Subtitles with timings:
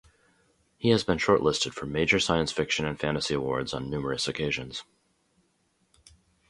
[0.79, 4.83] He has been shortlisted for major science fiction and fantasy awards on numerous occasions.